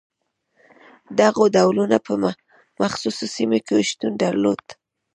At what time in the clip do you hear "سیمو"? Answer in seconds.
3.35-3.59